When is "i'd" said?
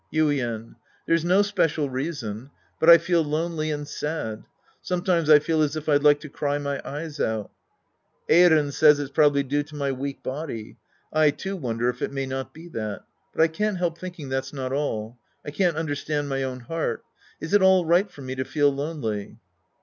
5.87-6.01